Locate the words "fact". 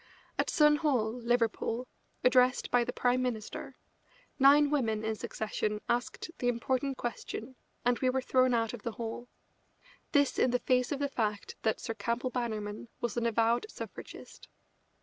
11.07-11.55